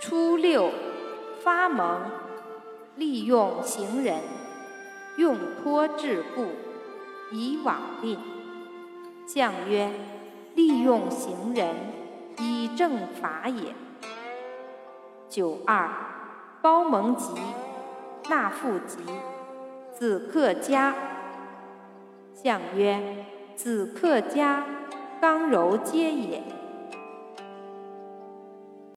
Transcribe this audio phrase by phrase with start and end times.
[0.00, 0.70] 初六，
[1.42, 2.02] 发蒙，
[2.94, 4.20] 利用行人，
[5.16, 6.46] 用托桎梏，
[7.32, 8.16] 以往令。
[9.26, 9.90] 象曰：
[10.54, 11.74] 利用行人，
[12.38, 13.74] 以正法也。
[15.28, 15.90] 九二，
[16.62, 17.32] 包蒙吉，
[18.30, 18.98] 纳富吉，
[19.92, 20.94] 子克家。
[22.32, 23.26] 象曰：
[23.56, 24.64] 子克家，
[25.20, 26.40] 刚柔皆也。